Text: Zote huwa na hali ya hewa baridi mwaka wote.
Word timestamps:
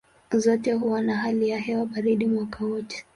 Zote 0.31 0.73
huwa 0.73 1.01
na 1.01 1.17
hali 1.17 1.49
ya 1.49 1.59
hewa 1.59 1.85
baridi 1.85 2.25
mwaka 2.25 2.65
wote. 2.65 3.05